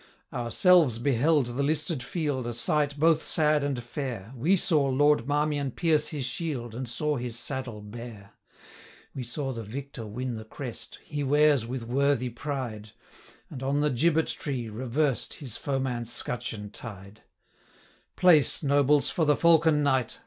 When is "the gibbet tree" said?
13.81-14.69